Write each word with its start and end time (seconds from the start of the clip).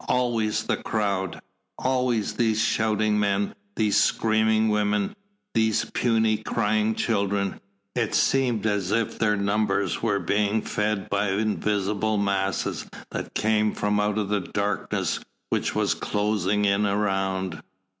always 0.09 0.63
the 0.63 0.77
crowd! 0.77 1.39
Always 1.77 2.33
these 2.33 2.59
shouting 2.59 3.19
men, 3.19 3.53
these 3.75 3.97
screaming 3.97 4.69
women, 4.69 5.15
these 5.53 5.85
puny 5.91 6.37
crying 6.37 6.95
children! 6.95 7.61
It 7.95 8.15
seemed 8.15 8.65
as 8.65 8.89
if 8.89 9.19
their 9.19 9.35
numbers 9.37 10.01
were 10.01 10.17
being 10.17 10.63
fed 10.63 11.07
by 11.07 11.29
invisible 11.29 12.17
masses 12.17 12.87
that 13.11 13.35
came 13.35 13.75
from 13.75 13.99
out 13.99 14.15
the 14.15 14.39
darkness 14.39 15.19
which 15.51 15.75
was 15.75 15.93
closing 15.93 16.65
in 16.65 16.87
around. 16.87 17.61